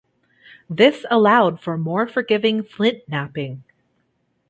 [0.67, 3.63] This allowed for more forgiving flint knapping.